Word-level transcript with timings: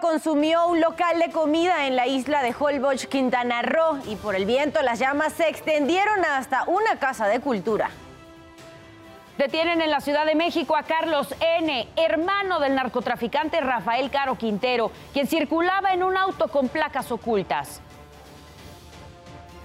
Consumió 0.00 0.68
un 0.68 0.80
local 0.80 1.18
de 1.18 1.30
comida 1.30 1.86
en 1.86 1.96
la 1.96 2.06
isla 2.06 2.42
de 2.42 2.54
Holbox, 2.56 3.06
Quintana 3.06 3.62
Roo, 3.62 3.98
y 4.06 4.16
por 4.16 4.36
el 4.36 4.46
viento 4.46 4.80
las 4.82 4.98
llamas 4.98 5.32
se 5.32 5.48
extendieron 5.48 6.24
hasta 6.24 6.64
una 6.64 6.98
casa 6.98 7.26
de 7.26 7.40
cultura. 7.40 7.90
Detienen 9.38 9.82
en 9.82 9.90
la 9.90 10.00
Ciudad 10.00 10.24
de 10.24 10.34
México 10.34 10.76
a 10.76 10.84
Carlos 10.84 11.34
N., 11.40 11.88
hermano 11.96 12.60
del 12.60 12.74
narcotraficante 12.74 13.60
Rafael 13.60 14.10
Caro 14.10 14.36
Quintero, 14.36 14.92
quien 15.12 15.26
circulaba 15.26 15.92
en 15.92 16.02
un 16.02 16.16
auto 16.16 16.48
con 16.48 16.68
placas 16.68 17.10
ocultas. 17.10 17.80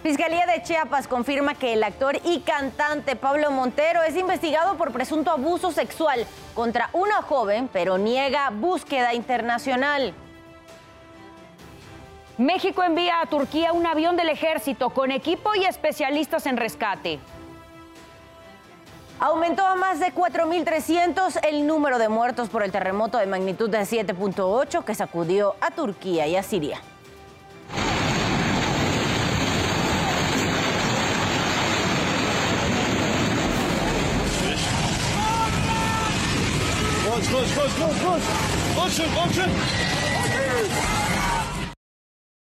Fiscalía 0.02 0.45
de 0.45 0.61
Chiapas 0.63 1.08
confirma 1.08 1.55
que 1.55 1.73
el 1.73 1.84
actor 1.84 2.20
y 2.25 2.41
cantante 2.41 3.16
Pablo 3.16 3.52
Montero 3.52 4.03
es 4.03 4.17
investigado 4.17 4.75
por 4.75 4.91
presunto 4.91 5.31
abuso 5.31 5.72
sexual 5.72 6.25
contra 6.53 6.89
una 6.91 7.22
joven, 7.22 7.70
pero 7.72 7.97
niega 7.97 8.50
búsqueda 8.50 9.13
internacional. 9.13 10.13
México 12.38 12.82
envía 12.82 13.22
a 13.22 13.28
Turquía 13.28 13.73
un 13.73 13.86
avión 13.86 14.18
del 14.18 14.30
ejército 14.30 14.90
con 14.90 15.12
equipo 15.12 15.54
y 15.54 15.66
especialistas 15.66 16.48
en 16.48 16.58
rescate. 16.58 17.20
Aumentó 19.20 19.66
a 19.66 19.76
más 19.76 20.00
de 20.00 20.12
4.300 20.14 21.40
el 21.48 21.68
número 21.68 22.00
de 22.00 22.09
muertos 22.09 22.50
por 22.50 22.64
el 22.64 22.72
terremoto 22.72 23.20
de 23.20 23.28
magnitud 23.28 23.70
de 23.70 23.80
7.8 23.80 24.84
que 24.84 24.96
sacudió 24.96 25.56
a 25.62 25.70
Turquía 25.72 26.26
y 26.26 26.36
a 26.36 26.44
Siria. 26.44 26.81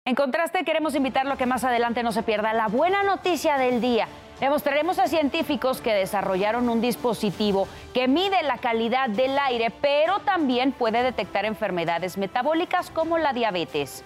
En 0.08 0.14
contraste, 0.14 0.64
queremos 0.64 0.94
invitarlo 0.94 1.34
a 1.34 1.36
que 1.36 1.44
más 1.44 1.64
adelante 1.64 2.02
no 2.02 2.12
se 2.12 2.22
pierda 2.22 2.54
la 2.54 2.68
buena 2.68 3.02
noticia 3.02 3.58
del 3.58 3.82
día. 3.82 4.08
Le 4.40 4.48
mostraremos 4.48 4.98
a 4.98 5.06
científicos 5.06 5.82
que 5.82 5.92
desarrollaron 5.92 6.70
un 6.70 6.80
dispositivo 6.80 7.68
que 7.92 8.08
mide 8.08 8.42
la 8.42 8.56
calidad 8.56 9.10
del 9.10 9.38
aire, 9.38 9.70
pero 9.82 10.20
también 10.20 10.72
puede 10.72 11.02
detectar 11.02 11.44
enfermedades 11.44 12.16
metabólicas 12.16 12.90
como 12.90 13.18
la 13.18 13.34
diabetes. 13.34 14.02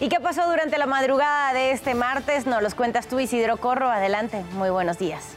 ¿Y 0.00 0.08
qué 0.08 0.20
pasó 0.20 0.48
durante 0.48 0.78
la 0.78 0.86
madrugada 0.86 1.52
de 1.52 1.72
este 1.72 1.94
martes? 1.94 2.46
Nos 2.46 2.62
los 2.62 2.74
cuentas 2.74 3.08
tú, 3.08 3.20
Isidro 3.20 3.58
Corro. 3.58 3.90
Adelante. 3.90 4.42
Muy 4.54 4.70
buenos 4.70 4.98
días. 4.98 5.36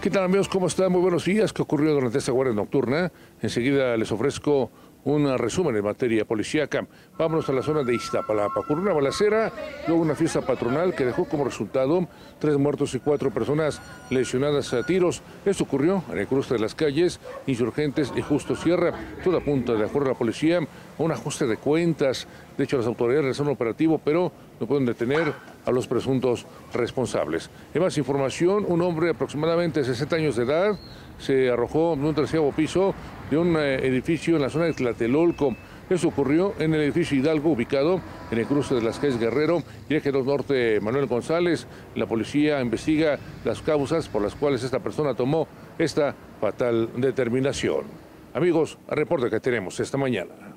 ¿Qué 0.00 0.08
tal 0.08 0.24
amigos? 0.24 0.48
¿Cómo 0.48 0.68
están? 0.68 0.90
Muy 0.90 1.02
buenos 1.02 1.26
días. 1.26 1.52
¿Qué 1.52 1.60
ocurrió 1.60 1.92
durante 1.92 2.16
esta 2.16 2.32
guardia 2.32 2.54
nocturna? 2.54 3.12
Enseguida 3.42 3.94
les 3.98 4.10
ofrezco 4.10 4.70
un 5.04 5.36
resumen 5.38 5.76
en 5.76 5.84
materia 5.84 6.24
policíaca. 6.24 6.86
Vámonos 7.18 7.48
a 7.48 7.52
la 7.52 7.62
zona 7.62 7.82
de 7.82 7.94
Iztapalapa. 7.94 8.60
Ocurrió 8.60 8.82
una 8.82 8.92
balacera, 8.92 9.52
luego 9.86 10.02
una 10.02 10.14
fiesta 10.14 10.40
patronal 10.42 10.94
que 10.94 11.04
dejó 11.04 11.24
como 11.24 11.44
resultado 11.44 12.06
tres 12.38 12.56
muertos 12.56 12.94
y 12.94 13.00
cuatro 13.00 13.30
personas 13.30 13.80
lesionadas 14.10 14.72
a 14.72 14.84
tiros. 14.84 15.22
Esto 15.44 15.64
ocurrió 15.64 16.04
en 16.10 16.18
el 16.18 16.26
cruce 16.26 16.54
de 16.54 16.60
las 16.60 16.74
calles 16.74 17.20
Insurgentes 17.46 18.12
y 18.16 18.22
Justo 18.22 18.56
Sierra. 18.56 18.92
Toda 19.24 19.40
punta, 19.40 19.74
de 19.74 19.84
acuerdo 19.84 20.10
a 20.10 20.12
la 20.12 20.18
policía, 20.18 20.58
a 20.58 21.02
un 21.02 21.12
ajuste 21.12 21.46
de 21.46 21.56
cuentas. 21.56 22.26
De 22.56 22.64
hecho, 22.64 22.76
las 22.76 22.86
autoridades 22.86 23.24
realizan 23.24 23.46
un 23.46 23.52
operativo, 23.52 24.00
pero 24.04 24.30
no 24.60 24.66
pueden 24.66 24.86
detener 24.86 25.32
a 25.64 25.70
los 25.70 25.86
presuntos 25.86 26.46
responsables. 26.72 27.50
Más 27.74 27.98
información, 27.98 28.64
un 28.68 28.82
hombre 28.82 29.06
de 29.06 29.12
aproximadamente 29.12 29.84
60 29.84 30.16
años 30.16 30.36
de 30.36 30.44
edad 30.44 30.78
se 31.22 31.50
arrojó 31.50 31.96
de 31.96 32.06
un 32.06 32.14
terciavo 32.14 32.52
piso 32.52 32.94
de 33.30 33.38
un 33.38 33.56
eh, 33.56 33.76
edificio 33.86 34.36
en 34.36 34.42
la 34.42 34.50
zona 34.50 34.66
de 34.66 34.74
Tlatelolco. 34.74 35.56
Eso 35.88 36.08
ocurrió 36.08 36.54
en 36.58 36.74
el 36.74 36.82
edificio 36.82 37.16
Hidalgo, 37.16 37.52
ubicado 37.52 38.00
en 38.30 38.38
el 38.38 38.46
cruce 38.46 38.74
de 38.74 38.82
las 38.82 38.98
calles 38.98 39.18
Guerrero 39.18 39.62
y 39.88 39.94
Eje 39.94 40.10
2 40.10 40.26
Norte 40.26 40.80
Manuel 40.80 41.06
González. 41.06 41.66
La 41.94 42.06
policía 42.06 42.60
investiga 42.60 43.18
las 43.44 43.62
causas 43.62 44.08
por 44.08 44.22
las 44.22 44.34
cuales 44.34 44.62
esta 44.62 44.80
persona 44.80 45.14
tomó 45.14 45.46
esta 45.78 46.14
fatal 46.40 46.90
determinación. 46.96 47.84
Amigos, 48.34 48.78
reporte 48.88 49.30
que 49.30 49.40
tenemos 49.40 49.78
esta 49.80 49.98
mañana. 49.98 50.51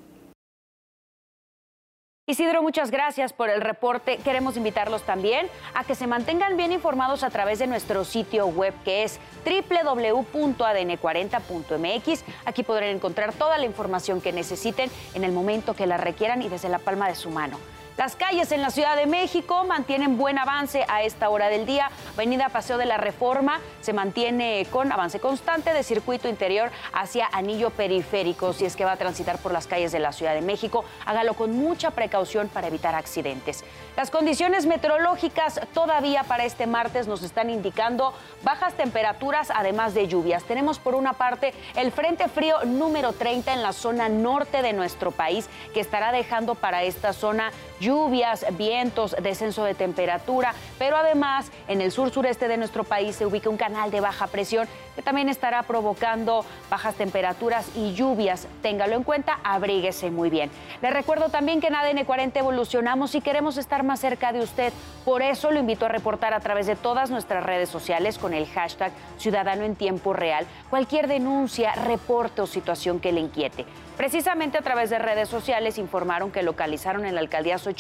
Isidro, 2.28 2.64
muchas 2.64 2.90
gracias 2.90 3.34
por 3.34 3.52
el 3.52 3.62
reporte. 3.62 4.18
Queremos 4.18 4.58
invitarlos 4.58 5.04
también 5.04 5.46
a 5.76 5.84
que 5.84 5.94
se 5.94 6.08
mantengan 6.08 6.58
bien 6.58 6.72
informados 6.72 7.22
a 7.22 7.30
través 7.30 7.60
de 7.60 7.68
nuestro 7.68 8.04
sitio 8.04 8.48
web 8.48 8.74
que 8.84 9.04
es 9.04 9.20
www.adn40.mx. 9.46 12.24
Aquí 12.46 12.64
podrán 12.64 12.90
encontrar 12.90 13.32
toda 13.32 13.60
la 13.60 13.66
información 13.66 14.22
que 14.22 14.32
necesiten 14.32 14.90
en 15.14 15.24
el 15.24 15.34
momento 15.34 15.76
que 15.76 15.86
la 15.86 15.98
requieran 15.98 16.42
y 16.42 16.50
desde 16.50 16.68
la 16.68 16.80
palma 16.80 17.08
de 17.08 17.14
su 17.14 17.30
mano. 17.30 17.60
Las 17.98 18.18
calles 18.18 18.52
en 18.52 18.62
la 18.62 18.72
Ciudad 18.72 18.98
de 18.98 19.06
México 19.06 19.64
mantienen 19.64 20.18
buen 20.18 20.38
avance 20.38 20.84
a 20.90 21.04
esta 21.04 21.30
hora 21.30 21.48
del 21.48 21.66
día. 21.66 21.90
Avenida 22.16 22.50
Paseo 22.50 22.78
de 22.78 22.86
la 22.86 22.98
Reforma 22.98 23.62
se 23.80 23.94
mantiene 23.94 24.68
con 24.70 24.92
avance 24.92 25.22
constante 25.22 25.74
de 25.74 25.82
circuito 25.82 26.28
interior 26.28 26.72
hacia 26.92 27.30
anillo 27.32 27.70
periférico. 27.70 28.52
Si 28.52 28.66
es 28.66 28.76
que 28.76 28.84
va 28.84 28.92
a 28.92 28.98
transitar 28.98 29.38
por 29.38 29.54
las 29.54 29.66
calles 29.66 29.94
de 29.94 30.00
la 30.00 30.12
Ciudad 30.12 30.34
de 30.34 30.42
México, 30.42 30.84
hágalo 31.06 31.36
con 31.36 31.56
mucha 31.56 31.92
precaución 31.92 32.50
para 32.50 32.68
evitar 32.68 32.96
accidentes. 32.96 33.64
Las 33.96 34.12
condiciones 34.12 34.66
meteorológicas 34.66 35.62
todavía 35.74 36.24
para 36.24 36.44
este 36.44 36.68
martes 36.68 37.08
nos 37.08 37.24
están 37.24 37.50
indicando 37.50 38.14
bajas 38.44 38.74
temperaturas 38.74 39.54
además 39.56 39.94
de 39.94 40.10
lluvias. 40.10 40.44
Tenemos 40.44 40.80
por 40.80 40.96
una 40.96 41.14
parte 41.14 41.54
el 41.78 41.94
Frente 41.94 42.28
Frío 42.28 42.66
número 42.66 43.14
30 43.14 43.54
en 43.54 43.64
la 43.64 43.72
zona 43.72 44.10
norte 44.10 44.62
de 44.62 44.74
nuestro 44.74 45.12
país 45.12 45.48
que 45.74 45.80
estará 45.80 46.12
dejando 46.12 46.56
para 46.56 46.84
esta 46.84 47.14
zona 47.14 47.54
lluvias, 47.86 48.44
vientos, 48.58 49.16
descenso 49.22 49.64
de 49.64 49.76
temperatura, 49.76 50.56
pero 50.80 50.98
además 50.98 51.52
en 51.68 51.82
el 51.82 51.92
sur 51.92 52.10
sureste 52.10 52.48
de 52.48 52.58
nuestro 52.58 52.84
país 52.84 53.16
se 53.16 53.28
ubica 53.28 53.48
un 53.48 53.58
canal 53.58 53.92
de 53.92 54.02
baja 54.02 54.26
presión 54.26 54.68
que 54.96 55.04
también 55.04 55.30
estará 55.30 55.62
provocando 55.64 56.44
bajas 56.70 56.96
temperaturas 56.96 57.70
y 57.76 57.94
lluvias. 57.94 58.48
Téngalo 58.64 58.96
en 58.96 59.04
cuenta, 59.04 59.40
abríguese 59.44 60.10
muy 60.10 60.30
bien. 60.30 60.50
Le 60.82 60.90
recuerdo 60.90 61.30
también 61.30 61.62
que 61.62 61.68
en 61.68 61.76
ADN 61.76 62.06
40 62.06 62.40
evolucionamos 62.40 63.14
y 63.14 63.22
queremos 63.22 63.58
estar 63.58 63.84
más 63.84 64.00
cerca 64.00 64.34
de 64.34 64.40
usted. 64.40 64.74
Por 65.04 65.22
eso 65.22 65.52
lo 65.52 65.60
invito 65.60 65.86
a 65.86 65.90
reportar 65.90 66.34
a 66.34 66.40
través 66.40 66.66
de 66.66 66.76
todas 66.76 67.12
nuestras 67.12 67.44
redes 67.44 67.70
sociales 67.70 68.18
con 68.18 68.34
el 68.34 68.48
hashtag 68.48 68.92
Ciudadano 69.20 69.64
en 69.64 69.76
Tiempo 69.76 70.14
Real 70.14 70.48
cualquier 70.70 71.08
denuncia, 71.08 71.74
reporte 71.74 72.42
o 72.42 72.48
situación 72.48 73.00
que 73.00 73.12
le 73.12 73.22
inquiete. 73.22 73.66
Precisamente 73.98 74.58
a 74.58 74.62
través 74.62 74.90
de 74.90 75.00
redes 75.00 75.30
sociales 75.30 75.78
informaron 75.78 76.32
que 76.32 76.44
localizaron 76.44 77.06
en 77.06 77.16
la 77.16 77.22
alcaldía 77.22 77.58
Xochimilco 77.58 77.75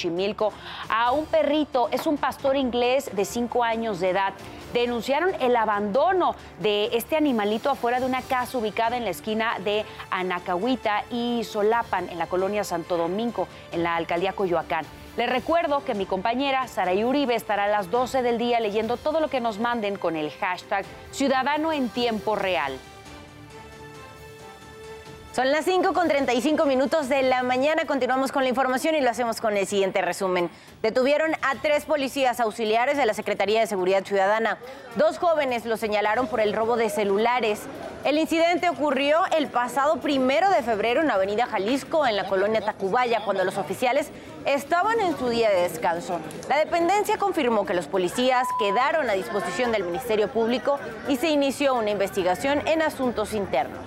a 0.90 1.12
un 1.12 1.26
perrito, 1.26 1.90
es 1.92 2.06
un 2.06 2.18
pastor 2.18 2.56
inglés 2.56 3.10
de 3.14 3.26
5 3.26 3.64
años 3.64 4.00
de 4.00 4.10
edad. 4.10 4.34
Denunciaron 4.74 5.34
el 5.40 5.56
abandono 5.56 6.36
de 6.60 6.90
este 6.94 7.16
animalito 7.16 7.70
afuera 7.70 8.00
de 8.00 8.06
una 8.06 8.22
casa 8.22 8.58
ubicada 8.58 8.98
en 8.98 9.06
la 9.06 9.12
esquina 9.12 9.58
de 9.64 9.86
Anacahuita 10.12 11.06
y 11.10 11.44
Solapan, 11.44 12.10
en 12.10 12.18
la 12.18 12.28
colonia 12.28 12.64
Santo 12.64 12.98
Domingo, 12.98 13.48
en 13.72 13.84
la 13.84 13.96
alcaldía 13.96 14.34
Coyoacán. 14.34 14.86
Les 15.18 15.30
recuerdo 15.30 15.86
que 15.86 15.94
mi 15.94 16.06
compañera 16.06 16.68
Sara 16.68 16.92
Uribe 16.92 17.36
estará 17.36 17.66
a 17.66 17.70
las 17.70 17.90
12 17.90 18.22
del 18.22 18.38
día 18.38 18.60
leyendo 18.60 18.98
todo 18.98 19.22
lo 19.22 19.30
que 19.30 19.40
nos 19.40 19.60
manden 19.60 19.98
con 19.98 20.18
el 20.18 20.30
hashtag 20.32 20.86
Ciudadano 21.12 21.72
en 21.72 21.88
Tiempo 21.88 22.36
Real. 22.36 22.78
Son 25.36 25.52
las 25.52 25.66
5 25.66 25.92
con 25.92 26.08
35 26.08 26.66
minutos 26.66 27.10
de 27.10 27.22
la 27.22 27.44
mañana. 27.44 27.84
Continuamos 27.86 28.32
con 28.32 28.44
la 28.44 28.48
información 28.48 28.96
y 28.96 29.02
lo 29.02 29.10
hacemos 29.10 29.42
con 29.42 29.58
el 29.58 29.68
siguiente 29.68 30.02
resumen. 30.02 30.50
Detuvieron 30.82 31.34
a 31.42 31.56
tres 31.62 31.84
policías 31.84 32.40
auxiliares 32.40 32.96
de 32.96 33.06
la 33.06 33.14
Secretaría 33.14 33.60
de 33.60 33.68
Seguridad 33.68 34.06
Ciudadana. 34.06 34.58
Dos 34.96 35.18
jóvenes 35.18 35.66
lo 35.66 35.76
señalaron 35.76 36.28
por 36.28 36.40
el 36.40 36.54
robo 36.54 36.78
de 36.78 36.90
celulares. 36.90 37.64
El 38.06 38.18
incidente 38.18 38.70
ocurrió 38.70 39.26
el 39.38 39.48
pasado 39.48 39.98
primero 39.98 40.50
de 40.52 40.64
febrero 40.64 41.02
en 41.02 41.12
Avenida 41.12 41.48
Jalisco, 41.48 42.08
en 42.08 42.16
la 42.16 42.30
colonia 42.30 42.62
Tacubaya, 42.62 43.26
cuando 43.26 43.44
los 43.44 43.58
oficiales 43.58 44.12
estaban 44.46 45.02
en 45.02 45.18
su 45.18 45.28
día 45.28 45.50
de 45.50 45.64
descanso. 45.64 46.22
La 46.48 46.60
dependencia 46.60 47.18
confirmó 47.18 47.66
que 47.66 47.74
los 47.74 47.88
policías 47.88 48.48
quedaron 48.58 49.10
a 49.10 49.14
disposición 49.14 49.74
del 49.74 49.84
Ministerio 49.84 50.30
Público 50.30 50.80
y 51.10 51.18
se 51.18 51.28
inició 51.28 51.76
una 51.76 51.92
investigación 51.92 52.66
en 52.66 52.82
asuntos 52.82 53.34
internos. 53.34 53.82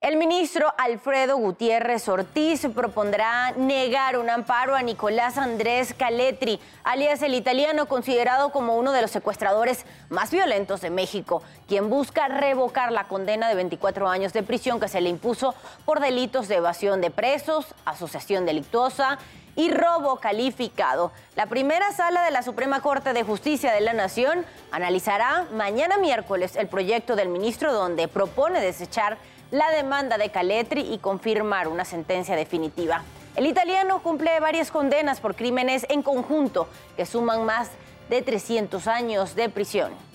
El 0.00 0.16
ministro 0.16 0.72
Alfredo 0.78 1.36
Gutiérrez 1.36 2.08
Ortiz 2.08 2.66
propondrá 2.74 3.52
negar 3.52 4.18
un 4.18 4.28
amparo 4.28 4.74
a 4.74 4.82
Nicolás 4.82 5.38
Andrés 5.38 5.94
Caletri, 5.96 6.58
alias 6.82 7.22
el 7.22 7.34
italiano 7.34 7.86
considerado 7.86 8.50
como 8.50 8.76
uno 8.76 8.90
de 8.90 9.00
los 9.00 9.12
secuestradores 9.12 9.86
más 10.10 10.32
violentos 10.32 10.80
de 10.80 10.90
México, 10.90 11.42
quien 11.68 11.88
busca 11.88 12.26
revocar 12.26 12.90
la 12.90 13.04
condena 13.04 13.48
de 13.48 13.54
24 13.54 14.08
años 14.08 14.32
de 14.32 14.42
prisión 14.42 14.80
que 14.80 14.88
se 14.88 15.00
le 15.00 15.08
impuso 15.08 15.54
por 15.84 16.00
delitos 16.00 16.48
de 16.48 16.56
evasión 16.56 17.00
de 17.00 17.10
presos, 17.10 17.74
asociación 17.84 18.44
delictuosa 18.44 19.18
y 19.56 19.70
robo 19.70 20.16
calificado. 20.16 21.12
La 21.36 21.46
primera 21.46 21.92
sala 21.92 22.24
de 22.24 22.30
la 22.30 22.42
Suprema 22.42 22.80
Corte 22.80 23.12
de 23.12 23.22
Justicia 23.22 23.72
de 23.72 23.80
la 23.80 23.92
Nación 23.92 24.44
analizará 24.70 25.46
mañana 25.52 25.98
miércoles 25.98 26.56
el 26.56 26.68
proyecto 26.68 27.16
del 27.16 27.28
ministro 27.28 27.72
donde 27.72 28.08
propone 28.08 28.60
desechar 28.60 29.18
la 29.50 29.70
demanda 29.70 30.16
de 30.16 30.30
Caletri 30.30 30.92
y 30.92 30.98
confirmar 30.98 31.68
una 31.68 31.84
sentencia 31.84 32.36
definitiva. 32.36 33.02
El 33.36 33.46
italiano 33.46 34.02
cumple 34.02 34.40
varias 34.40 34.70
condenas 34.70 35.20
por 35.20 35.34
crímenes 35.34 35.86
en 35.88 36.02
conjunto 36.02 36.68
que 36.96 37.06
suman 37.06 37.44
más 37.44 37.70
de 38.08 38.22
300 38.22 38.86
años 38.88 39.34
de 39.34 39.48
prisión. 39.48 40.11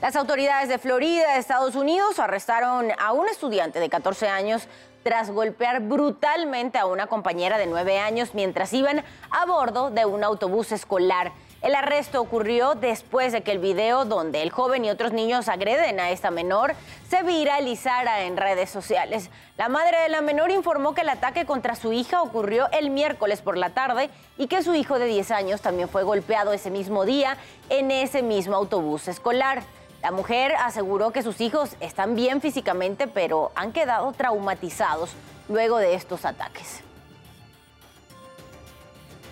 Las 0.00 0.14
autoridades 0.14 0.68
de 0.68 0.78
Florida, 0.78 1.38
Estados 1.38 1.74
Unidos, 1.74 2.20
arrestaron 2.20 2.92
a 3.00 3.12
un 3.12 3.28
estudiante 3.28 3.80
de 3.80 3.88
14 3.88 4.28
años 4.28 4.68
tras 5.02 5.28
golpear 5.28 5.80
brutalmente 5.80 6.78
a 6.78 6.86
una 6.86 7.08
compañera 7.08 7.58
de 7.58 7.66
nueve 7.66 7.98
años 7.98 8.32
mientras 8.32 8.72
iban 8.72 9.02
a 9.30 9.46
bordo 9.46 9.90
de 9.90 10.04
un 10.04 10.22
autobús 10.22 10.70
escolar. 10.70 11.32
El 11.62 11.74
arresto 11.74 12.20
ocurrió 12.20 12.76
después 12.76 13.32
de 13.32 13.40
que 13.40 13.50
el 13.50 13.58
video 13.58 14.04
donde 14.04 14.42
el 14.42 14.50
joven 14.50 14.84
y 14.84 14.90
otros 14.90 15.12
niños 15.12 15.48
agreden 15.48 15.98
a 15.98 16.10
esta 16.10 16.30
menor 16.30 16.76
se 17.10 17.24
viralizara 17.24 18.22
en 18.22 18.36
redes 18.36 18.70
sociales. 18.70 19.30
La 19.56 19.68
madre 19.68 20.00
de 20.02 20.10
la 20.10 20.20
menor 20.20 20.52
informó 20.52 20.94
que 20.94 21.00
el 21.00 21.08
ataque 21.08 21.44
contra 21.44 21.74
su 21.74 21.92
hija 21.92 22.22
ocurrió 22.22 22.68
el 22.70 22.90
miércoles 22.90 23.42
por 23.42 23.56
la 23.58 23.70
tarde 23.70 24.10
y 24.36 24.46
que 24.46 24.62
su 24.62 24.76
hijo 24.76 25.00
de 25.00 25.06
10 25.06 25.32
años 25.32 25.60
también 25.60 25.88
fue 25.88 26.04
golpeado 26.04 26.52
ese 26.52 26.70
mismo 26.70 27.04
día 27.04 27.36
en 27.68 27.90
ese 27.90 28.22
mismo 28.22 28.54
autobús 28.54 29.08
escolar. 29.08 29.64
La 30.02 30.12
mujer 30.12 30.54
aseguró 30.56 31.10
que 31.10 31.22
sus 31.22 31.40
hijos 31.40 31.70
están 31.80 32.14
bien 32.14 32.40
físicamente, 32.40 33.08
pero 33.08 33.50
han 33.54 33.72
quedado 33.72 34.12
traumatizados 34.12 35.10
luego 35.48 35.78
de 35.78 35.94
estos 35.94 36.24
ataques. 36.24 36.82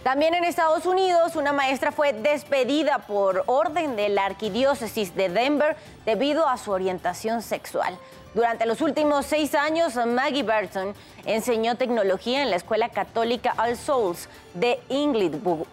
También 0.03 0.35
en 0.35 0.45
Estados 0.45 0.87
Unidos, 0.87 1.35
una 1.35 1.53
maestra 1.53 1.91
fue 1.91 2.13
despedida 2.13 3.01
por 3.01 3.43
orden 3.47 3.97
de 3.97 4.09
la 4.09 4.25
arquidiócesis 4.25 5.17
de 5.17 5.29
Denver 5.29 5.77
debido 6.05 6.49
a 6.49 6.59
su 6.59 6.71
orientación 6.71 7.43
sexual. 7.43 7.99
Durante 8.33 8.67
los 8.67 8.81
últimos 8.81 9.27
seis 9.27 9.55
años, 9.55 9.97
Maggie 9.97 10.45
Burton 10.45 10.95
enseñó 11.25 11.77
tecnología 11.77 12.43
en 12.43 12.51
la 12.51 12.57
escuela 12.57 12.89
católica 12.91 13.55
All 13.59 13.77
Souls 13.77 14.29
de 14.55 14.81
Inglewood. 14.89 15.67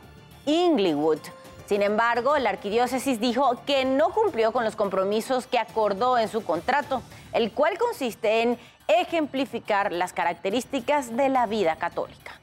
Sin 1.65 1.81
embargo, 1.81 2.37
la 2.37 2.49
arquidiócesis 2.49 3.19
dijo 3.19 3.61
que 3.65 3.85
no 3.85 4.09
cumplió 4.09 4.51
con 4.51 4.65
los 4.65 4.75
compromisos 4.75 5.47
que 5.47 5.57
acordó 5.57 6.17
en 6.17 6.27
su 6.27 6.43
contrato, 6.43 7.01
el 7.31 7.51
cual 7.51 7.77
consiste 7.77 8.41
en 8.41 8.57
ejemplificar 8.87 9.91
las 9.91 10.11
características 10.11 11.15
de 11.15 11.29
la 11.29 11.45
vida 11.45 11.77
católica. 11.77 12.33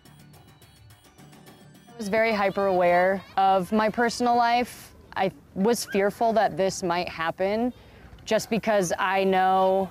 I 1.88 1.96
was 1.98 2.08
very 2.08 2.32
hyper 2.32 2.66
aware 2.66 3.22
of 3.36 3.72
my 3.72 3.90
personal 3.90 4.36
life. 4.36 4.94
I 5.16 5.30
was 5.54 5.84
fearful 5.84 6.32
that 6.32 6.56
this 6.56 6.82
might 6.82 7.08
happen 7.08 7.74
just 8.24 8.48
because 8.48 8.92
I 8.98 9.24
know, 9.24 9.90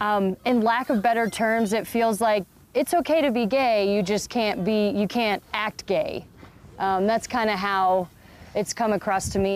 um, 0.00 0.36
in 0.44 0.60
lack 0.60 0.90
of 0.90 1.00
better 1.00 1.30
terms, 1.30 1.72
it 1.72 1.86
feels 1.86 2.20
like 2.20 2.44
it's 2.74 2.92
okay 2.92 3.22
to 3.22 3.30
be 3.30 3.46
gay, 3.46 3.94
you 3.94 4.02
just 4.02 4.28
can't 4.28 4.64
be, 4.64 4.90
you 4.90 5.08
can't 5.08 5.42
act 5.54 5.86
gay. 5.86 6.26
Um, 6.80 7.06
that's 7.06 7.28
kind 7.28 7.50
of 7.50 7.58
how 7.58 8.08
it's 8.54 8.74
come 8.74 8.94
across 8.94 9.28
to 9.30 9.38
me. 9.38 9.54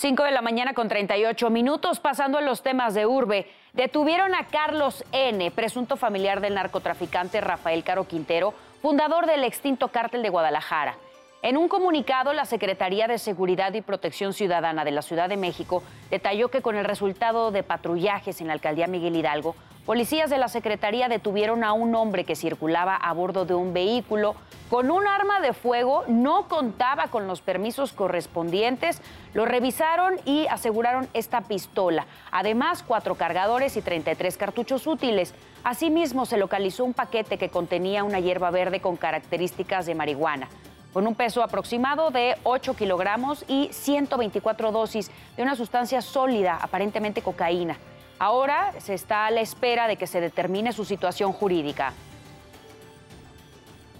5 0.00 0.24
de 0.24 0.30
la 0.32 0.42
mañana 0.42 0.74
con 0.74 0.88
38 0.88 1.48
minutos, 1.50 2.00
pasando 2.00 2.38
a 2.38 2.40
los 2.40 2.62
temas 2.62 2.94
de 2.94 3.06
urbe. 3.06 3.46
Detuvieron 3.72 4.34
a 4.34 4.46
Carlos 4.46 5.04
N., 5.12 5.50
presunto 5.52 5.96
familiar 5.96 6.40
del 6.40 6.54
narcotraficante 6.54 7.40
Rafael 7.40 7.84
Caro 7.84 8.08
Quintero, 8.08 8.52
fundador 8.82 9.26
del 9.26 9.44
extinto 9.44 9.88
cártel 9.88 10.22
de 10.22 10.30
Guadalajara. 10.30 10.96
En 11.42 11.56
un 11.56 11.68
comunicado, 11.68 12.32
la 12.32 12.44
Secretaría 12.44 13.06
de 13.06 13.18
Seguridad 13.18 13.72
y 13.74 13.82
Protección 13.82 14.32
Ciudadana 14.32 14.84
de 14.84 14.90
la 14.90 15.02
Ciudad 15.02 15.28
de 15.28 15.36
México 15.36 15.82
detalló 16.10 16.48
que 16.48 16.62
con 16.62 16.76
el 16.76 16.84
resultado 16.84 17.52
de 17.52 17.62
patrullajes 17.62 18.40
en 18.40 18.48
la 18.48 18.54
alcaldía 18.54 18.88
Miguel 18.88 19.16
Hidalgo, 19.16 19.54
policías 19.90 20.30
de 20.30 20.38
la 20.38 20.46
Secretaría 20.46 21.08
detuvieron 21.08 21.64
a 21.64 21.72
un 21.72 21.96
hombre 21.96 22.22
que 22.22 22.36
circulaba 22.36 22.94
a 22.94 23.12
bordo 23.12 23.44
de 23.44 23.54
un 23.54 23.72
vehículo 23.72 24.36
con 24.68 24.88
un 24.88 25.04
arma 25.08 25.40
de 25.40 25.52
fuego, 25.52 26.04
no 26.06 26.46
contaba 26.46 27.08
con 27.08 27.26
los 27.26 27.40
permisos 27.40 27.92
correspondientes, 27.92 29.02
lo 29.34 29.46
revisaron 29.46 30.14
y 30.24 30.46
aseguraron 30.46 31.08
esta 31.12 31.40
pistola. 31.40 32.06
Además, 32.30 32.84
cuatro 32.86 33.16
cargadores 33.16 33.76
y 33.76 33.82
33 33.82 34.36
cartuchos 34.36 34.86
útiles. 34.86 35.34
Asimismo, 35.64 36.24
se 36.24 36.38
localizó 36.38 36.84
un 36.84 36.94
paquete 36.94 37.36
que 37.36 37.48
contenía 37.48 38.04
una 38.04 38.20
hierba 38.20 38.52
verde 38.52 38.78
con 38.78 38.96
características 38.96 39.86
de 39.86 39.96
marihuana 39.96 40.48
con 40.92 41.06
un 41.06 41.14
peso 41.16 41.42
aproximado 41.42 42.10
de 42.10 42.36
8 42.42 42.74
kilogramos 42.74 43.44
y 43.46 43.68
124 43.72 44.72
dosis 44.72 45.10
de 45.36 45.42
una 45.42 45.54
sustancia 45.54 46.00
sólida, 46.02 46.58
aparentemente 46.60 47.22
cocaína. 47.22 47.76
Ahora 48.20 48.74
se 48.80 48.92
está 48.92 49.24
a 49.24 49.30
la 49.30 49.40
espera 49.40 49.88
de 49.88 49.96
que 49.96 50.06
se 50.06 50.20
determine 50.20 50.74
su 50.74 50.84
situación 50.84 51.32
jurídica. 51.32 51.94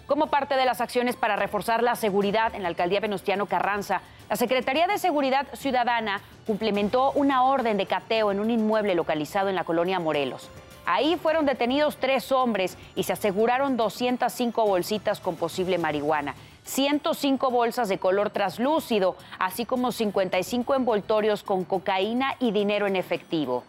Como 0.07 0.27
parte 0.27 0.57
de 0.57 0.67
las 0.67 0.83
acciones 0.83 1.17
para 1.17 1.37
reforzar 1.37 1.83
la 1.83 1.97
seguridad 1.97 2.55
en 2.55 2.61
la 2.61 2.69
alcaldía 2.69 3.01
Venustiano 3.01 3.47
Carranza, 3.47 4.03
la 4.29 4.37
Secretaría 4.37 4.87
de 4.87 4.99
Seguridad 4.99 5.47
Ciudadana 5.55 6.21
cumplimentó 6.47 7.13
una 7.13 7.45
orden 7.45 7.79
de 7.79 7.87
cateo 7.87 8.31
en 8.31 8.41
un 8.41 8.51
inmueble 8.51 8.95
localizado 8.95 9.49
en 9.49 9.55
la 9.55 9.65
colonia 9.65 9.99
Morelos. 10.01 10.51
Ahí 10.85 11.17
fueron 11.17 11.47
detenidos 11.47 11.97
tres 11.97 12.31
hombres 12.31 12.77
y 12.95 13.05
se 13.05 13.15
aseguraron 13.15 13.79
205 13.79 14.67
bolsitas 14.67 15.21
con 15.21 15.37
posible 15.37 15.79
marihuana. 15.79 16.35
105 16.65 17.51
bolsas 17.51 17.89
de 17.89 17.97
color 17.97 18.29
traslúcido, 18.29 19.17
así 19.39 19.65
como 19.65 19.93
55 19.93 20.75
envoltorios 20.75 21.43
con 21.43 21.65
cocaína 21.65 22.35
y 22.39 22.51
dinero 22.51 22.87
en 22.87 22.97
efectivo. 22.97 23.65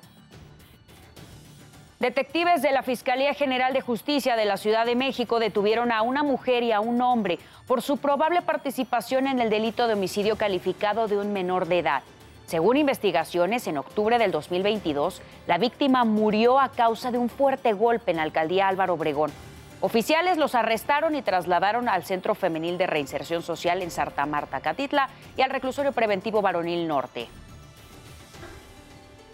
Detectives 2.01 2.63
de 2.63 2.71
la 2.71 2.81
Fiscalía 2.81 3.35
General 3.35 3.73
de 3.73 3.81
Justicia 3.81 4.35
de 4.35 4.45
la 4.45 4.57
Ciudad 4.57 4.87
de 4.87 4.95
México 4.95 5.39
detuvieron 5.39 5.91
a 5.91 6.01
una 6.01 6.23
mujer 6.23 6.63
y 6.63 6.71
a 6.71 6.79
un 6.79 6.99
hombre 6.99 7.37
por 7.67 7.83
su 7.83 7.97
probable 7.97 8.41
participación 8.41 9.27
en 9.27 9.37
el 9.37 9.51
delito 9.51 9.85
de 9.85 9.93
homicidio 9.93 10.35
calificado 10.35 11.07
de 11.07 11.17
un 11.17 11.31
menor 11.31 11.67
de 11.67 11.77
edad. 11.77 12.01
Según 12.47 12.77
investigaciones, 12.77 13.67
en 13.67 13.77
octubre 13.77 14.17
del 14.17 14.31
2022, 14.31 15.21
la 15.45 15.59
víctima 15.59 16.03
murió 16.03 16.59
a 16.59 16.69
causa 16.69 17.11
de 17.11 17.19
un 17.19 17.29
fuerte 17.29 17.73
golpe 17.73 18.09
en 18.09 18.17
la 18.17 18.23
alcaldía 18.23 18.67
Álvaro 18.67 18.95
Obregón. 18.95 19.31
Oficiales 19.79 20.39
los 20.39 20.55
arrestaron 20.55 21.13
y 21.13 21.21
trasladaron 21.21 21.87
al 21.87 22.03
Centro 22.03 22.33
Femenil 22.33 22.79
de 22.79 22.87
Reinserción 22.87 23.43
Social 23.43 23.79
en 23.83 23.91
Sarta 23.91 24.25
Marta, 24.25 24.59
Catitla, 24.59 25.07
y 25.37 25.43
al 25.43 25.51
Reclusorio 25.51 25.91
Preventivo 25.91 26.41
Varonil 26.41 26.87
Norte. 26.87 27.27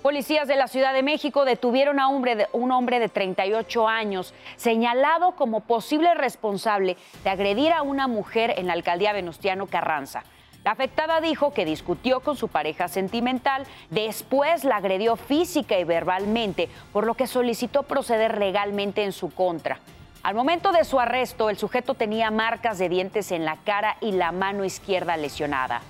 Policías 0.08 0.48
de 0.48 0.56
la 0.56 0.70
Ciudad 0.70 0.94
de 0.94 1.04
México 1.04 1.44
detuvieron 1.44 2.00
a 2.00 2.08
un 2.08 2.72
hombre 2.72 3.00
de 3.00 3.10
38 3.10 3.90
años, 3.90 4.34
señalado 4.56 5.34
como 5.34 5.60
posible 5.60 6.14
responsable 6.14 6.96
de 7.26 7.30
agredir 7.30 7.74
a 7.74 7.82
una 7.82 8.08
mujer 8.08 8.54
en 8.58 8.68
la 8.68 8.74
alcaldía 8.74 9.12
Venustiano 9.12 9.68
Carranza. 9.68 10.24
La 10.64 10.72
afectada 10.72 11.20
dijo 11.20 11.52
que 11.52 11.66
discutió 11.66 12.22
con 12.22 12.38
su 12.38 12.48
pareja 12.48 12.88
sentimental, 12.88 13.66
después 13.90 14.64
la 14.64 14.78
agredió 14.78 15.18
física 15.18 15.78
y 15.78 15.84
verbalmente, 15.84 16.70
por 16.94 17.06
lo 17.06 17.16
que 17.16 17.28
solicitó 17.28 17.84
proceder 17.84 18.38
legalmente 18.38 19.04
en 19.04 19.12
su 19.12 19.30
contra. 19.34 19.82
Al 20.24 20.36
momento 20.36 20.72
de 20.72 20.86
su 20.86 21.02
arresto, 21.02 21.50
el 21.50 21.58
sujeto 21.58 21.96
tenía 21.96 22.32
marcas 22.32 22.78
de 22.78 22.88
dientes 22.88 23.34
en 23.34 23.44
la 23.44 23.58
cara 23.58 23.98
y 24.00 24.14
la 24.14 24.32
mano 24.32 24.64
izquierda 24.64 25.18
lesionada. 25.18 25.82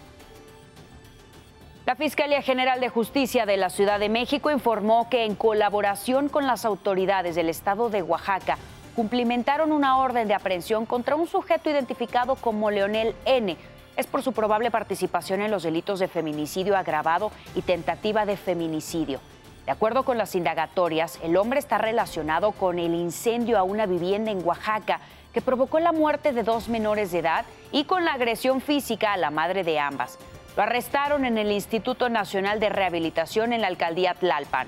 La 1.88 1.96
Fiscalía 1.96 2.42
General 2.42 2.82
de 2.82 2.90
Justicia 2.90 3.46
de 3.46 3.56
la 3.56 3.70
Ciudad 3.70 3.98
de 3.98 4.10
México 4.10 4.52
informó 4.52 5.08
que 5.10 5.24
en 5.24 5.36
colaboración 5.36 6.28
con 6.28 6.46
las 6.46 6.66
autoridades 6.66 7.36
del 7.36 7.48
estado 7.48 7.90
de 7.90 8.02
Oaxaca 8.02 8.58
cumplimentaron 8.94 9.72
una 9.72 9.98
orden 9.98 10.28
de 10.28 10.34
aprehensión 10.34 10.86
contra 10.86 11.16
un 11.16 11.28
sujeto 11.28 11.70
identificado 11.70 12.36
como 12.36 12.72
Leonel 12.72 13.16
N. 13.24 13.56
Es 13.96 14.06
por 14.06 14.22
su 14.22 14.34
probable 14.34 14.70
participación 14.70 15.42
en 15.42 15.50
los 15.50 15.64
delitos 15.64 16.00
de 16.00 16.10
feminicidio 16.10 16.76
agravado 16.76 17.32
y 17.56 17.62
tentativa 17.62 18.26
de 18.26 18.36
feminicidio. 18.36 19.22
De 19.66 19.72
acuerdo 19.72 20.04
con 20.04 20.18
las 20.18 20.36
indagatorias, 20.36 21.18
el 21.24 21.38
hombre 21.38 21.60
está 21.60 21.78
relacionado 21.78 22.52
con 22.52 22.80
el 22.80 22.96
incendio 22.96 23.58
a 23.58 23.64
una 23.64 23.86
vivienda 23.86 24.30
en 24.32 24.46
Oaxaca 24.46 25.00
que 25.32 25.40
provocó 25.40 25.80
la 25.80 25.94
muerte 25.94 26.34
de 26.34 26.44
dos 26.44 26.68
menores 26.68 27.14
de 27.14 27.20
edad 27.20 27.46
y 27.72 27.86
con 27.86 28.04
la 28.04 28.12
agresión 28.12 28.60
física 28.60 29.14
a 29.14 29.18
la 29.18 29.32
madre 29.32 29.64
de 29.64 29.80
ambas. 29.80 30.20
Lo 30.58 30.64
arrestaron 30.64 31.24
en 31.24 31.38
el 31.38 31.52
Instituto 31.52 32.10
Nacional 32.10 32.60
de 32.60 32.70
Rehabilitación 32.70 33.54
en 33.54 33.62
la 33.62 33.68
alcaldía 33.68 34.16
Tlalpan. 34.16 34.68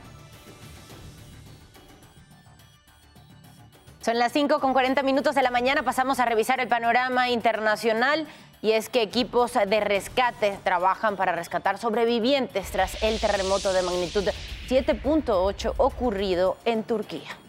Son 3.99 4.19
las 4.19 4.31
5 4.31 4.59
con 4.59 4.73
40 4.73 5.01
minutos 5.01 5.33
de 5.33 5.41
la 5.41 5.49
mañana. 5.49 5.81
Pasamos 5.81 6.19
a 6.19 6.25
revisar 6.25 6.59
el 6.59 6.67
panorama 6.67 7.29
internacional. 7.29 8.27
Y 8.61 8.73
es 8.73 8.87
que 8.87 9.01
equipos 9.01 9.53
de 9.53 9.79
rescate 9.79 10.59
trabajan 10.63 11.15
para 11.15 11.31
rescatar 11.31 11.79
sobrevivientes 11.79 12.69
tras 12.69 13.01
el 13.01 13.19
terremoto 13.19 13.73
de 13.73 13.81
magnitud 13.81 14.25
7.8 14.67 15.73
ocurrido 15.77 16.57
en 16.65 16.83
Turquía. 16.83 17.48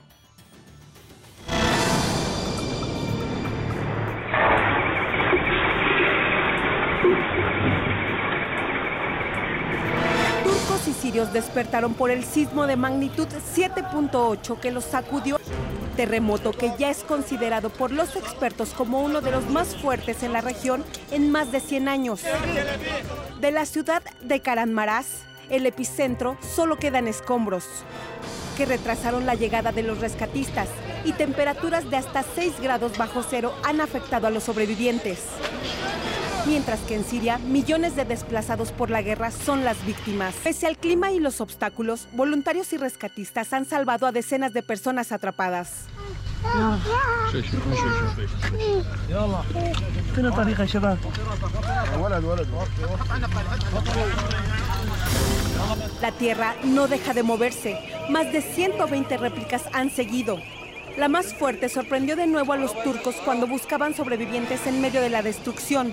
Despertaron 11.10 11.94
por 11.94 12.10
el 12.10 12.24
sismo 12.24 12.68
de 12.68 12.76
magnitud 12.76 13.26
7.8 13.56 14.60
que 14.60 14.70
los 14.70 14.84
sacudió 14.84 15.40
terremoto 15.96 16.52
que 16.52 16.72
ya 16.78 16.88
es 16.88 16.98
considerado 17.02 17.68
por 17.68 17.90
los 17.90 18.14
expertos 18.14 18.70
como 18.70 19.00
uno 19.00 19.20
de 19.20 19.32
los 19.32 19.50
más 19.50 19.76
fuertes 19.76 20.22
en 20.22 20.32
la 20.32 20.40
región 20.40 20.84
en 21.10 21.32
más 21.32 21.50
de 21.50 21.60
100 21.60 21.88
años. 21.88 22.22
De 23.40 23.50
la 23.50 23.66
ciudad 23.66 24.02
de 24.22 24.40
Karanmaraz, 24.40 25.06
el 25.50 25.66
epicentro, 25.66 26.38
solo 26.54 26.76
quedan 26.76 27.08
escombros 27.08 27.64
que 28.56 28.66
retrasaron 28.66 29.26
la 29.26 29.34
llegada 29.34 29.72
de 29.72 29.82
los 29.82 29.98
rescatistas 29.98 30.68
y 31.04 31.12
temperaturas 31.12 31.90
de 31.90 31.96
hasta 31.96 32.22
6 32.22 32.60
grados 32.62 32.96
bajo 32.96 33.24
cero 33.28 33.52
han 33.64 33.80
afectado 33.80 34.28
a 34.28 34.30
los 34.30 34.44
sobrevivientes. 34.44 35.18
Mientras 36.46 36.80
que 36.80 36.94
en 36.94 37.04
Siria, 37.04 37.38
millones 37.38 37.96
de 37.96 38.04
desplazados 38.04 38.72
por 38.72 38.90
la 38.90 39.02
guerra 39.02 39.30
son 39.30 39.64
las 39.64 39.84
víctimas. 39.84 40.34
Pese 40.42 40.66
al 40.66 40.76
clima 40.76 41.12
y 41.12 41.20
los 41.20 41.40
obstáculos, 41.40 42.08
voluntarios 42.12 42.72
y 42.72 42.76
rescatistas 42.76 43.52
han 43.52 43.66
salvado 43.66 44.06
a 44.06 44.12
decenas 44.12 44.52
de 44.52 44.62
personas 44.62 45.12
atrapadas. 45.12 45.84
La 56.00 56.12
tierra 56.12 56.54
no 56.64 56.88
deja 56.88 57.12
de 57.12 57.22
moverse. 57.22 57.78
Más 58.08 58.32
de 58.32 58.40
120 58.40 59.16
réplicas 59.18 59.62
han 59.72 59.90
seguido. 59.90 60.38
La 60.96 61.08
más 61.08 61.34
fuerte 61.34 61.68
sorprendió 61.68 62.16
de 62.16 62.26
nuevo 62.26 62.52
a 62.52 62.56
los 62.56 62.74
turcos 62.82 63.14
cuando 63.24 63.46
buscaban 63.46 63.94
sobrevivientes 63.94 64.66
en 64.66 64.80
medio 64.80 65.00
de 65.00 65.10
la 65.10 65.22
destrucción. 65.22 65.92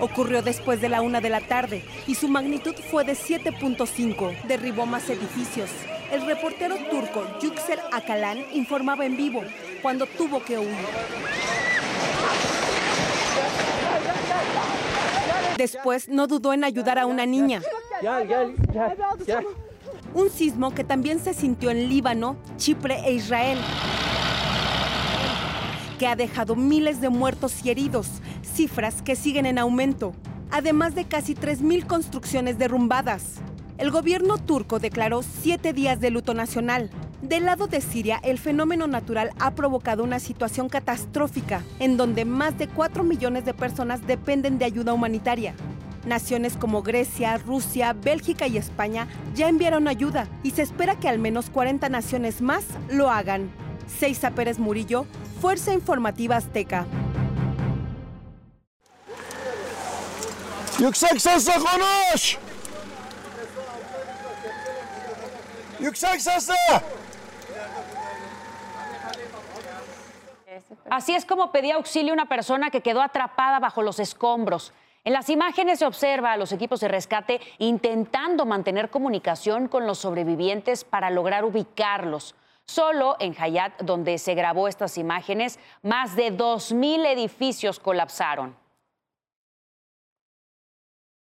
Ocurrió 0.00 0.42
después 0.42 0.80
de 0.80 0.88
la 0.88 1.02
una 1.02 1.20
de 1.20 1.28
la 1.28 1.40
tarde 1.40 1.84
y 2.06 2.14
su 2.14 2.28
magnitud 2.28 2.74
fue 2.90 3.04
de 3.04 3.12
7.5. 3.12 4.44
Derribó 4.44 4.86
más 4.86 5.08
edificios. 5.10 5.68
El 6.10 6.24
reportero 6.26 6.76
turco 6.90 7.24
Yüksel 7.40 7.78
Akalan 7.92 8.38
informaba 8.52 9.04
en 9.04 9.16
vivo 9.16 9.42
cuando 9.82 10.06
tuvo 10.06 10.42
que 10.42 10.58
huir. 10.58 10.76
Después 15.58 16.08
no 16.08 16.26
dudó 16.26 16.54
en 16.54 16.64
ayudar 16.64 16.98
a 16.98 17.04
una 17.04 17.26
niña. 17.26 17.60
Un 20.14 20.30
sismo 20.30 20.74
que 20.74 20.84
también 20.84 21.20
se 21.20 21.34
sintió 21.34 21.70
en 21.70 21.90
Líbano, 21.90 22.38
Chipre 22.56 22.98
e 23.04 23.12
Israel, 23.12 23.58
que 25.98 26.06
ha 26.06 26.16
dejado 26.16 26.56
miles 26.56 27.02
de 27.02 27.10
muertos 27.10 27.62
y 27.62 27.68
heridos, 27.68 28.19
cifras 28.50 29.02
que 29.02 29.16
siguen 29.16 29.46
en 29.46 29.58
aumento, 29.58 30.12
además 30.50 30.94
de 30.94 31.04
casi 31.04 31.34
3.000 31.34 31.86
construcciones 31.86 32.58
derrumbadas. 32.58 33.36
El 33.78 33.90
gobierno 33.90 34.36
turco 34.36 34.78
declaró 34.78 35.22
siete 35.22 35.72
días 35.72 36.00
de 36.00 36.10
luto 36.10 36.34
nacional. 36.34 36.90
Del 37.22 37.46
lado 37.46 37.66
de 37.66 37.80
Siria, 37.80 38.20
el 38.22 38.38
fenómeno 38.38 38.86
natural 38.86 39.30
ha 39.38 39.54
provocado 39.54 40.04
una 40.04 40.20
situación 40.20 40.68
catastrófica, 40.68 41.62
en 41.78 41.96
donde 41.96 42.24
más 42.26 42.58
de 42.58 42.68
4 42.68 43.04
millones 43.04 43.44
de 43.46 43.54
personas 43.54 44.06
dependen 44.06 44.58
de 44.58 44.66
ayuda 44.66 44.92
humanitaria. 44.92 45.54
Naciones 46.06 46.56
como 46.56 46.82
Grecia, 46.82 47.38
Rusia, 47.38 47.92
Bélgica 47.92 48.46
y 48.46 48.56
España 48.56 49.06
ya 49.34 49.48
enviaron 49.48 49.88
ayuda 49.88 50.28
y 50.42 50.50
se 50.50 50.62
espera 50.62 50.96
que 50.98 51.08
al 51.08 51.18
menos 51.18 51.50
40 51.50 51.88
naciones 51.88 52.42
más 52.42 52.64
lo 52.90 53.10
hagan. 53.10 53.50
Seiza 53.86 54.30
Pérez 54.30 54.58
Murillo, 54.58 55.06
Fuerza 55.40 55.72
Informativa 55.72 56.36
Azteca. 56.36 56.86
Yüksek 60.80 61.20
sesle 61.20 61.52
konuş! 61.52 62.38
Yüksek 65.80 66.20
sesle! 66.20 66.54
Así 70.90 71.14
es 71.14 71.24
como 71.24 71.52
pedía 71.52 71.76
auxilio 71.76 72.12
una 72.12 72.26
persona 72.26 72.70
que 72.70 72.80
quedó 72.80 73.02
atrapada 73.02 73.60
bajo 73.60 73.82
los 73.82 73.98
escombros. 73.98 74.72
En 75.04 75.12
las 75.12 75.28
imágenes 75.28 75.78
se 75.78 75.86
observa 75.86 76.32
a 76.32 76.36
los 76.36 76.52
equipos 76.52 76.80
de 76.80 76.88
rescate 76.88 77.40
intentando 77.58 78.46
mantener 78.46 78.90
comunicación 78.90 79.68
con 79.68 79.86
los 79.86 79.98
sobrevivientes 79.98 80.84
para 80.84 81.10
lograr 81.10 81.44
ubicarlos. 81.44 82.34
Solo 82.64 83.16
en 83.18 83.34
Hayat, 83.38 83.82
donde 83.82 84.18
se 84.18 84.34
grabó 84.34 84.66
estas 84.66 84.96
imágenes, 84.96 85.58
más 85.82 86.16
de 86.16 86.32
2.000 86.36 87.06
edificios 87.06 87.80
colapsaron. 87.80 88.56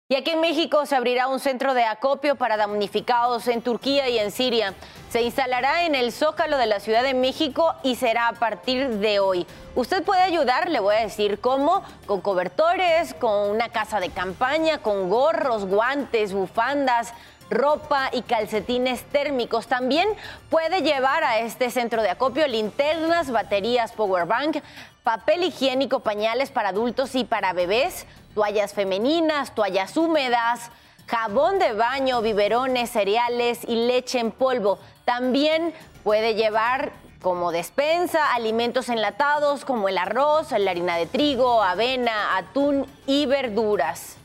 Y 0.07 0.13
aquí 0.13 0.29
en 0.29 0.39
México 0.39 0.85
se 0.85 0.95
abrirá 0.95 1.27
un 1.27 1.39
centro 1.39 1.73
de 1.73 1.83
acopio 1.83 2.35
para 2.35 2.57
damnificados 2.57 3.47
en 3.47 3.63
Turquía 3.63 4.07
y 4.07 4.19
en 4.19 4.29
Siria. 4.29 4.75
Se 5.09 5.23
instalará 5.23 5.87
en 5.87 5.95
el 5.95 6.11
Zócalo 6.11 6.59
de 6.59 6.67
la 6.67 6.79
Ciudad 6.79 7.01
de 7.01 7.15
México 7.15 7.73
y 7.81 7.95
será 7.95 8.27
a 8.27 8.33
partir 8.33 8.99
de 8.99 9.17
hoy. 9.17 9.47
Usted 9.73 10.03
puede 10.03 10.21
ayudar, 10.21 10.69
le 10.69 10.79
voy 10.79 10.93
a 10.93 10.99
decir 10.99 11.39
cómo, 11.39 11.81
con 12.05 12.21
cobertores, 12.21 13.15
con 13.15 13.49
una 13.49 13.69
casa 13.69 13.99
de 13.99 14.11
campaña, 14.11 14.77
con 14.77 15.09
gorros, 15.09 15.65
guantes, 15.65 16.33
bufandas, 16.33 17.11
ropa 17.49 18.11
y 18.11 18.21
calcetines 18.21 19.05
térmicos. 19.05 19.65
También 19.65 20.07
puede 20.51 20.83
llevar 20.83 21.23
a 21.23 21.39
este 21.39 21.71
centro 21.71 22.03
de 22.03 22.11
acopio 22.11 22.47
linternas, 22.47 23.31
baterías 23.31 23.91
powerbank, 23.93 24.57
papel 25.01 25.45
higiénico, 25.45 26.01
pañales 26.01 26.51
para 26.51 26.69
adultos 26.69 27.15
y 27.15 27.23
para 27.23 27.53
bebés, 27.53 28.05
toallas 28.35 28.73
femeninas, 28.73 29.55
toallas 29.55 29.97
húmedas, 29.97 30.69
jabón 31.07 31.57
de 31.57 31.73
baño, 31.73 32.21
biberones, 32.21 32.91
cereales 32.91 33.61
y 33.67 33.87
leche 33.87 34.19
en 34.19 34.31
polvo. 34.31 34.77
También 35.05 35.73
puede 36.03 36.35
llevar 36.35 36.91
como 37.21 37.51
despensa 37.51 38.35
alimentos 38.35 38.89
enlatados 38.89 39.65
como 39.65 39.89
el 39.89 39.97
arroz, 39.97 40.51
la 40.51 40.71
harina 40.71 40.97
de 40.97 41.07
trigo, 41.07 41.63
avena, 41.63 42.37
atún 42.37 42.85
y 43.07 43.25
verduras. 43.25 44.17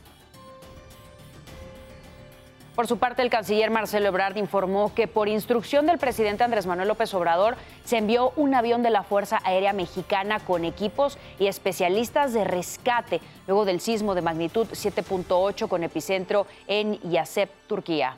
Por 2.75 2.87
su 2.87 2.97
parte, 2.97 3.21
el 3.21 3.29
canciller 3.29 3.69
Marcelo 3.69 4.07
Ebrard 4.07 4.37
informó 4.37 4.93
que 4.93 5.07
por 5.07 5.27
instrucción 5.27 5.85
del 5.85 5.97
presidente 5.97 6.45
Andrés 6.45 6.65
Manuel 6.65 6.87
López 6.87 7.13
Obrador 7.13 7.57
se 7.83 7.97
envió 7.97 8.31
un 8.37 8.55
avión 8.55 8.81
de 8.81 8.89
la 8.89 9.03
Fuerza 9.03 9.41
Aérea 9.43 9.73
Mexicana 9.73 10.39
con 10.39 10.63
equipos 10.63 11.17
y 11.37 11.47
especialistas 11.47 12.31
de 12.31 12.45
rescate 12.45 13.19
luego 13.45 13.65
del 13.65 13.81
sismo 13.81 14.15
de 14.15 14.21
magnitud 14.21 14.67
7.8 14.67 15.67
con 15.67 15.83
epicentro 15.83 16.47
en 16.67 16.97
Yasep, 17.01 17.49
Turquía. 17.67 18.15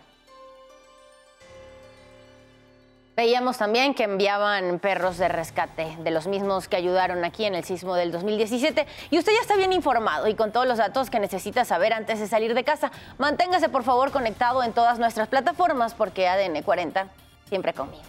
Veíamos 3.15 3.60
también 3.60 3.93
que 3.93 4.05
enviaban 4.05 4.79
perros 4.79 5.20
de 5.20 5.27
rescate, 5.27 5.96
de 6.00 6.10
los 6.10 6.25
mismos 6.25 6.67
que 6.67 6.77
ayudaron 6.77 7.24
aquí 7.24 7.46
en 7.46 7.53
el 7.53 7.63
sismo 7.63 7.93
del 7.93 8.12
2017. 8.12 8.88
Y 9.12 9.20
usted 9.20 9.32
ya 9.34 9.41
está 9.41 9.55
bien 9.55 9.72
informado 9.72 10.27
y 10.27 10.34
con 10.34 10.51
todos 10.51 10.65
los 10.65 10.79
datos 10.79 11.12
que 11.12 11.20
necesita 11.20 11.63
saber 11.63 11.93
antes 11.93 12.20
de 12.20 12.27
salir 12.27 12.55
de 12.55 12.63
casa. 12.63 12.91
Manténgase 13.20 13.70
por 13.70 13.84
favor 13.84 14.12
conectado 14.12 14.63
en 14.63 14.74
todas 14.74 14.98
nuestras 14.98 15.27
plataformas 15.27 15.93
porque 15.93 16.27
ADN 16.27 16.63
40 16.63 17.08
siempre 17.50 17.74
conmigo. 17.74 18.01